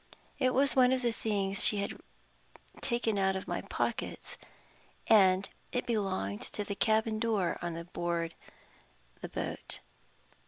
It 0.39 0.55
was 0.55 0.75
one 0.75 0.91
of 0.93 1.03
the 1.03 1.11
things 1.11 1.63
she 1.63 1.77
had 1.77 2.01
taken 2.81 3.19
out 3.19 3.35
of 3.35 3.47
my 3.47 3.61
pockets 3.61 4.35
and 5.05 5.47
it 5.71 5.85
belonged 5.85 6.41
to 6.53 6.63
the 6.63 6.73
cabin 6.73 7.19
door 7.19 7.59
on 7.61 7.79
board 7.93 8.33
the 9.21 9.29
boat. 9.29 9.81